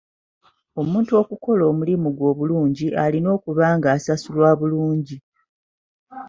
[0.81, 5.17] Omuntu okukola omulimu gwe obulungi, alina okuba nga asasulwa bulungi.